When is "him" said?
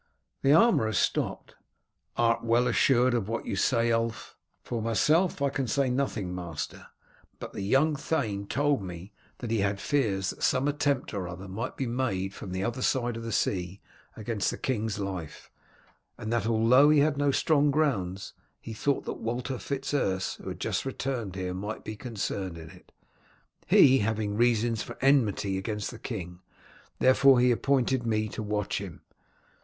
28.79-29.01